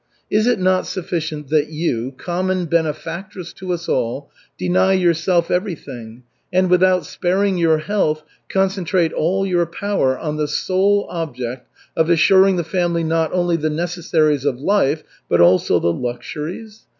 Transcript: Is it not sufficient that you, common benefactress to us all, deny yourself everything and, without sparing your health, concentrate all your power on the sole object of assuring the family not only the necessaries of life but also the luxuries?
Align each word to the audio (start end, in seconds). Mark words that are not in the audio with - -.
Is 0.31 0.47
it 0.47 0.57
not 0.59 0.87
sufficient 0.87 1.49
that 1.49 1.69
you, 1.69 2.13
common 2.17 2.65
benefactress 2.65 3.53
to 3.53 3.71
us 3.71 3.87
all, 3.87 4.31
deny 4.57 4.93
yourself 4.93 5.51
everything 5.51 6.23
and, 6.51 6.71
without 6.71 7.05
sparing 7.05 7.55
your 7.55 7.77
health, 7.77 8.23
concentrate 8.49 9.13
all 9.13 9.45
your 9.45 9.67
power 9.67 10.17
on 10.17 10.37
the 10.37 10.47
sole 10.47 11.05
object 11.11 11.67
of 11.95 12.09
assuring 12.09 12.55
the 12.55 12.63
family 12.63 13.03
not 13.03 13.31
only 13.31 13.57
the 13.57 13.69
necessaries 13.69 14.43
of 14.43 14.59
life 14.59 15.03
but 15.29 15.39
also 15.39 15.79
the 15.79 15.93
luxuries? 15.93 16.87